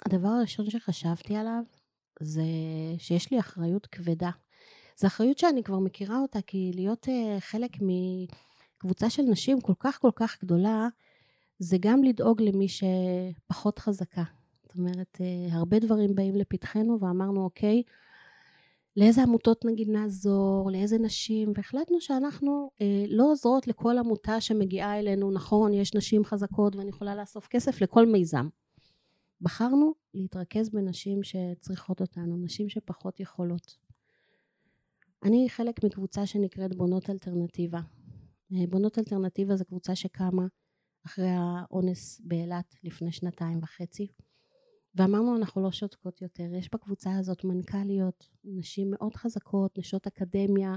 [0.06, 1.62] הדבר הראשון שחשבתי עליו
[2.20, 2.42] זה
[2.98, 4.30] שיש לי אחריות כבדה.
[4.96, 7.70] זו אחריות שאני כבר מכירה אותה, כי להיות uh, חלק
[8.76, 10.88] מקבוצה של נשים כל כך כל כך גדולה,
[11.58, 14.24] זה גם לדאוג למי שפחות חזקה.
[14.62, 17.82] זאת אומרת, uh, הרבה דברים באים לפתחנו ואמרנו, אוקיי,
[18.98, 25.30] לאיזה עמותות נגיד נעזור, לאיזה נשים, והחלטנו שאנחנו אה, לא עוזרות לכל עמותה שמגיעה אלינו,
[25.30, 28.48] נכון, יש נשים חזקות ואני יכולה לאסוף כסף לכל מיזם.
[29.40, 33.76] בחרנו להתרכז בנשים שצריכות אותנו, נשים שפחות יכולות.
[35.24, 37.80] אני חלק מקבוצה שנקראת בונות אלטרנטיבה.
[38.52, 40.46] אה, בונות אלטרנטיבה זו קבוצה שקמה
[41.06, 44.06] אחרי האונס באילת לפני שנתיים וחצי.
[44.98, 50.76] ואמרנו אנחנו לא שותקות יותר, יש בקבוצה הזאת מנכ"ליות, נשים מאוד חזקות, נשות אקדמיה,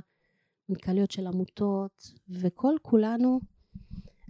[0.70, 3.40] מנכ"ליות של עמותות, וכל כולנו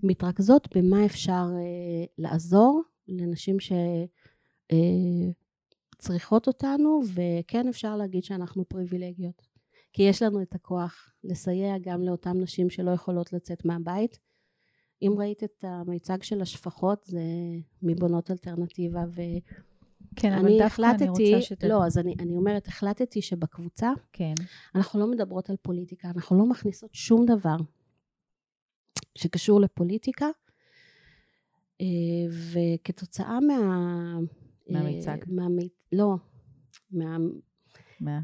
[0.04, 3.58] מתרכזות במה אפשר אה, לעזור לנשים
[5.98, 9.48] שצריכות אה, אותנו, וכן אפשר להגיד שאנחנו פריבילגיות,
[9.94, 14.20] כי יש לנו את הכוח לסייע גם לאותן נשים שלא יכולות לצאת מהבית.
[15.02, 17.22] אם ראית את המיצג של השפחות, זה
[17.82, 19.22] מבונות אלטרנטיבה, ו...
[20.16, 21.64] כן, אבל דווקא החלטתי, אני רוצה שת...
[21.64, 24.34] לא, אז אני, אני אומרת, החלטתי שבקבוצה, כן.
[24.76, 27.56] אנחנו לא מדברות על פוליטיקה, אנחנו לא מכניסות שום דבר
[29.16, 30.28] שקשור לפוליטיקה,
[31.82, 31.86] אה,
[32.54, 33.58] וכתוצאה מה...
[34.70, 35.10] מהמיצג.
[35.10, 35.48] אה, מה,
[35.92, 36.16] לא,
[36.92, 37.18] מה...
[38.00, 38.20] מה?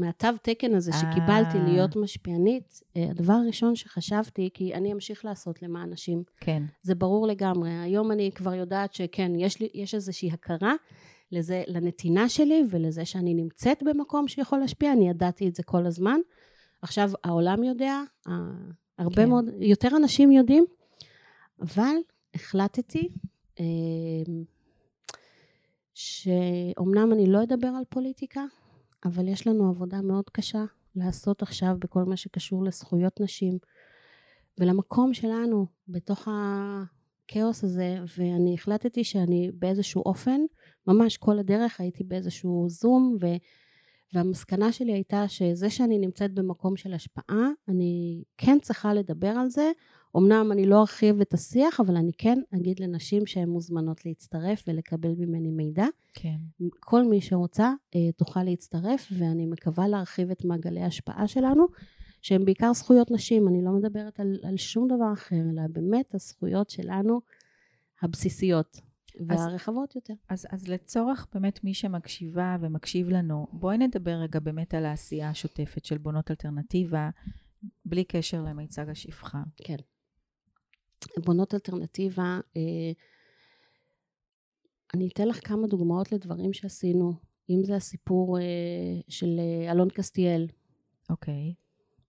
[0.00, 1.64] מהתו תקן הזה שקיבלתי אה.
[1.64, 6.22] להיות משפיענית, הדבר הראשון שחשבתי, כי אני אמשיך לעשות למען נשים.
[6.40, 6.62] כן.
[6.82, 7.70] זה ברור לגמרי.
[7.70, 10.74] היום אני כבר יודעת שכן, יש, לי, יש איזושהי הכרה
[11.34, 16.20] לזה, לנתינה שלי ולזה שאני נמצאת במקום שיכול להשפיע, אני ידעתי את זה כל הזמן.
[16.82, 18.00] עכשיו העולם יודע,
[18.98, 19.28] הרבה כן.
[19.28, 20.64] מאוד, יותר אנשים יודעים,
[21.60, 21.96] אבל
[22.34, 23.08] החלטתי
[23.60, 24.44] אמ,
[25.94, 28.44] שאומנם אני לא אדבר על פוליטיקה,
[29.04, 30.64] אבל יש לנו עבודה מאוד קשה
[30.96, 33.58] לעשות עכשיו בכל מה שקשור לזכויות נשים
[34.58, 40.40] ולמקום שלנו בתוך הכאוס הזה, ואני החלטתי שאני באיזשהו אופן
[40.86, 43.26] ממש כל הדרך הייתי באיזשהו זום, ו,
[44.14, 49.70] והמסקנה שלי הייתה שזה שאני נמצאת במקום של השפעה, אני כן צריכה לדבר על זה,
[50.16, 55.14] אמנם אני לא ארחיב את השיח, אבל אני כן אגיד לנשים שהן מוזמנות להצטרף ולקבל
[55.18, 55.86] ממני מידע.
[56.14, 56.36] כן.
[56.80, 61.66] כל מי שרוצה אה, תוכל להצטרף, ואני מקווה להרחיב את מעגלי ההשפעה שלנו,
[62.22, 63.48] שהם בעיקר זכויות נשים.
[63.48, 67.20] אני לא מדברת על, על שום דבר אחר, אלא באמת הזכויות שלנו
[68.02, 68.80] הבסיסיות.
[69.28, 70.14] והרחבות יותר.
[70.28, 75.84] אז, אז לצורך באמת מי שמקשיבה ומקשיב לנו, בואי נדבר רגע באמת על העשייה השוטפת
[75.84, 77.10] של בונות אלטרנטיבה,
[77.84, 79.42] בלי קשר למיצג השפחה.
[79.56, 79.76] כן.
[81.24, 82.92] בונות אלטרנטיבה, אה,
[84.94, 87.12] אני אתן לך כמה דוגמאות לדברים שעשינו,
[87.50, 88.44] אם זה הסיפור אה,
[89.08, 90.46] של אה, אלון קסטיאל.
[91.10, 91.54] אוקיי.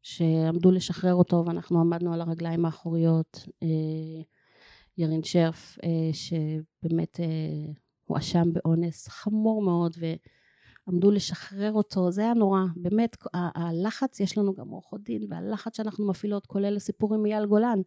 [0.01, 3.47] שעמדו לשחרר אותו ואנחנו עמדנו על הרגליים האחוריות.
[4.97, 5.77] ירין שרף,
[6.11, 7.19] שבאמת
[8.05, 9.95] הואשם באונס חמור מאוד
[10.87, 16.07] ועמדו לשחרר אותו, זה היה נורא, באמת הלחץ, יש לנו גם עורכות דין והלחץ שאנחנו
[16.07, 17.79] מפעילות כולל הסיפור עם אייל גולן,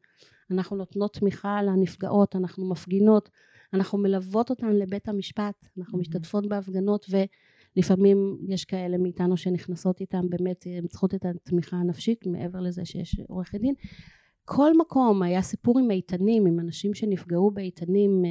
[0.50, 3.30] אנחנו נותנות תמיכה לנפגעות, אנחנו מפגינות,
[3.74, 6.00] אנחנו מלוות אותן לבית המשפט, אנחנו mm-hmm.
[6.00, 7.06] משתתפות בהפגנות
[7.76, 13.20] ולפעמים יש כאלה מאיתנו שנכנסות איתן, באמת הן צריכות את התמיכה הנפשית מעבר לזה שיש
[13.28, 13.74] עורכת דין.
[14.50, 18.30] כל מקום היה סיפור עם איתנים, עם אנשים שנפגעו באיתנים, אה,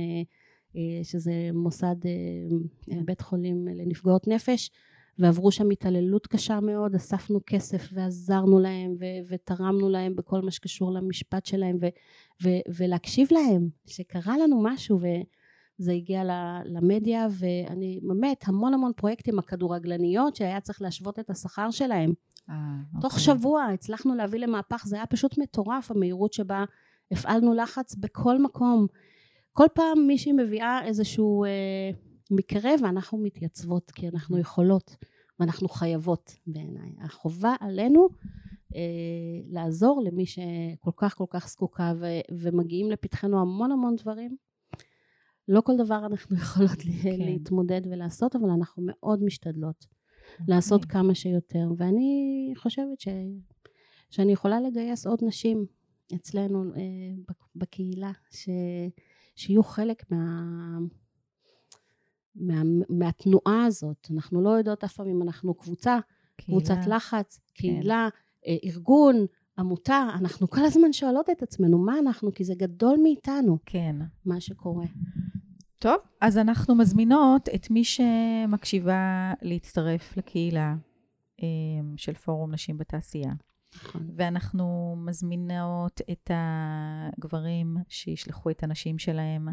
[0.76, 4.72] אה, שזה מוסד אה, בית חולים לנפגעות נפש,
[5.20, 10.92] ועברו שם התעללות קשה מאוד, אספנו כסף ועזרנו להם ו- ותרמנו להם בכל מה שקשור
[10.92, 11.88] למשפט שלהם ו-
[12.44, 16.24] ו- ולהקשיב להם שקרה לנו משהו וזה הגיע
[16.66, 22.14] למדיה ואני באמת המון המון פרויקטים הכדורגלניות שהיה צריך להשוות את השכר שלהם
[22.50, 22.56] אה,
[23.02, 23.26] תוך אוקיי.
[23.26, 26.64] שבוע הצלחנו להביא למהפך זה היה פשוט מטורף המהירות שבה
[27.12, 28.88] הפעלנו לחץ בכל מקום
[29.54, 31.50] כל פעם מישהי מביאה איזשהו אה,
[32.32, 34.96] מקרה ואנחנו מתייצבות כי אנחנו יכולות
[35.40, 36.96] ואנחנו חייבות בעיניי.
[37.02, 38.10] החובה עלינו
[38.76, 38.82] אה,
[39.50, 44.38] לעזור למי שכל כך כל כך זקוקה ו, ומגיעים לפתחנו המון המון דברים.
[45.48, 47.16] לא כל דבר אנחנו יכולות כן.
[47.20, 49.86] להתמודד ולעשות אבל אנחנו מאוד משתדלות.
[49.86, 49.97] אוקיי.
[50.48, 53.08] לעשות כמה שיותר ואני חושבת ש,
[54.10, 55.66] שאני יכולה לגייס עוד נשים
[56.16, 58.50] אצלנו אה, בקהילה ש,
[59.36, 60.44] שיהיו חלק מה...
[62.36, 64.08] מה, מהתנועה הזאת.
[64.14, 66.00] אנחנו לא יודעות אף פעם אם אנחנו קבוצה,
[66.38, 66.60] קהילה.
[66.60, 67.40] קבוצת לחץ.
[67.54, 68.10] קהילה,
[68.42, 68.52] כן.
[68.64, 69.26] ארגון,
[69.58, 73.58] עמותה, אנחנו כל הזמן שואלות את עצמנו מה אנחנו, כי זה גדול מאיתנו.
[73.66, 73.96] כן.
[74.26, 74.86] מה שקורה.
[75.80, 80.76] טוב, אז אנחנו מזמינות את מי שמקשיבה להצטרף לקהילה
[81.44, 81.48] אה,
[81.98, 83.34] של פורום נשים בתעשייה.
[83.76, 84.10] נכון.
[84.16, 89.48] ואנחנו מזמינות את הגברים שישלחו את הנשים שלהם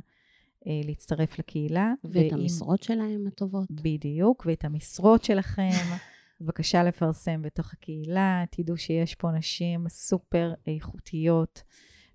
[0.67, 1.93] אה, להצטרף לקהילה.
[2.05, 2.41] ואת ועם...
[2.41, 3.71] המשרות שלהם הטובות.
[3.71, 5.71] בדיוק, ואת המשרות שלכם.
[6.41, 8.45] בבקשה לפרסם בתוך הקהילה.
[8.51, 11.63] תדעו שיש פה נשים סופר איכותיות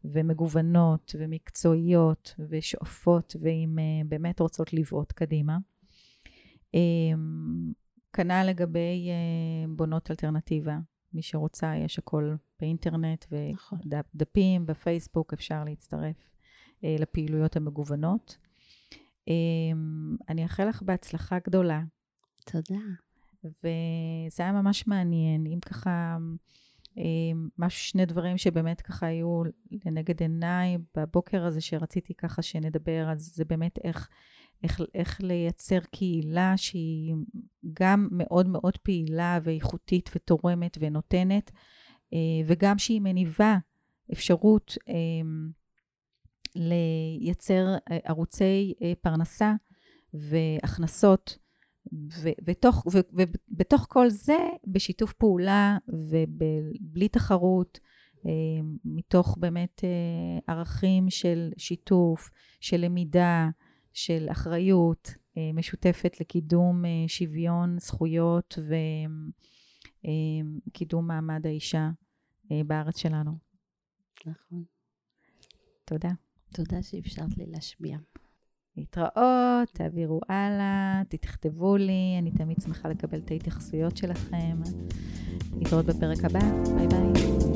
[0.05, 5.57] ומגוונות ומקצועיות ושואפות ואם uh, באמת רוצות לבעוט קדימה.
[6.75, 6.79] Um,
[8.13, 10.77] כנ"ל לגבי uh, בונות אלטרנטיבה.
[11.13, 14.65] מי שרוצה, יש הכל באינטרנט ודפים, נכון.
[14.65, 16.29] בפייסבוק, אפשר להצטרף.
[16.83, 18.37] אה, לפעילויות המגוונות.
[19.27, 21.83] אמ, אני אאחל לך בהצלחה גדולה.
[22.45, 22.79] תודה.
[23.43, 25.45] וזה היה ממש מעניין.
[25.45, 26.35] אם ככה, אמ,
[27.57, 29.41] משהו, שני דברים שבאמת ככה היו
[29.85, 34.09] לנגד עיניי בבוקר הזה שרציתי ככה שנדבר, אז זה באמת איך,
[34.63, 37.13] איך, איך לייצר קהילה שהיא
[37.73, 41.51] גם מאוד מאוד פעילה ואיכותית ותורמת ונותנת,
[42.13, 43.57] אה, וגם שהיא מניבה
[44.11, 45.51] אפשרות אמ,
[46.55, 49.53] לייצר אה, ערוצי אה, פרנסה
[50.13, 51.37] והכנסות,
[51.93, 57.79] ובתוך, ובתוך כל זה, בשיתוף פעולה ובלי תחרות,
[58.25, 58.31] אה,
[58.85, 59.81] מתוך באמת
[60.47, 63.49] ערכים של שיתוף, של למידה,
[63.93, 65.13] של אחריות
[65.53, 68.59] משותפת לקידום שוויון זכויות
[70.67, 71.89] וקידום מעמד האישה
[72.65, 73.31] בארץ שלנו.
[74.25, 74.63] נכון.
[75.85, 76.09] תודה.
[76.53, 77.97] תודה שאפשרת לי להשמיע.
[78.79, 84.61] להתראות, תעבירו הלאה, תכתבו לי, אני תמיד שמחה לקבל את ההתייחסויות שלכם.
[85.57, 86.39] להתראות בפרק הבא,
[86.75, 87.48] ביי ביי.